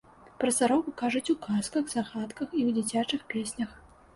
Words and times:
Пра 0.43 0.53
сароку 0.59 0.93
кажуць 1.01 1.29
у 1.33 1.35
казках, 1.47 1.85
загадках 1.97 2.49
і 2.61 2.65
ў 2.67 2.69
дзіцячых 2.79 3.21
песнях. 3.37 3.79